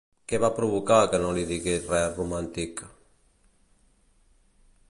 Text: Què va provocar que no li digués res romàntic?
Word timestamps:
Què 0.31 0.37
va 0.43 0.49
provocar 0.59 0.97
que 1.11 1.19
no 1.25 1.33
li 1.35 1.43
digués 1.51 1.85
res 1.91 2.17
romàntic? 2.21 2.85